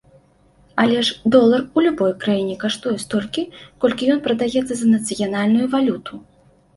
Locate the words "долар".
1.33-1.65